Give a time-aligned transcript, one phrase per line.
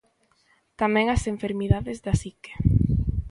[0.81, 2.53] Tamén ás enfermidades da psique.